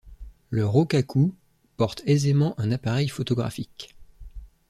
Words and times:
Le 0.49 0.65
Rokkaku 0.65 1.31
porte 1.77 2.01
aisément 2.07 2.59
un 2.59 2.71
appareil 2.71 3.07
photographique. 3.07 3.95